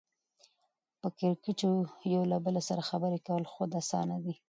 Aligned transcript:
په 1.01 1.07
کېړکیچو 1.19 1.69
یو 2.13 2.23
له 2.31 2.37
بله 2.45 2.61
سره 2.67 2.81
خبرې 2.89 3.19
کول 3.27 3.43
خود 3.53 3.69
اسانه 3.81 4.15
دي 4.23 4.33